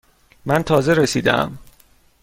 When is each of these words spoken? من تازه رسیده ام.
من 0.45 0.63
تازه 0.63 0.93
رسیده 0.93 1.33
ام. 1.33 1.57